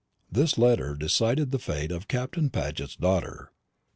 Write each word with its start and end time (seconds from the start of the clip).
This 0.31 0.57
letter 0.57 0.95
decided 0.95 1.51
the 1.51 1.59
fate 1.59 1.91
of 1.91 2.07
Captain 2.07 2.49
Paget's 2.49 2.95
daughter. 2.95 3.51